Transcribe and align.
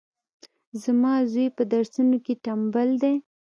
زما 0.83 1.13
زوی 1.31 1.47
پهدرسونو 1.57 2.17
کي 2.25 2.33
ټمبل 2.45 2.89
دی 3.03 3.15